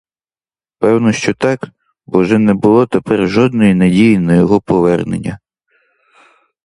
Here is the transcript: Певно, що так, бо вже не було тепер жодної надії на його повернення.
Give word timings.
Певно, 0.79 1.11
що 1.11 1.33
так, 1.33 1.69
бо 2.05 2.19
вже 2.21 2.37
не 2.39 2.53
було 2.53 2.85
тепер 2.85 3.27
жодної 3.29 3.73
надії 3.73 4.19
на 4.19 4.35
його 4.35 4.61
повернення. 4.61 5.39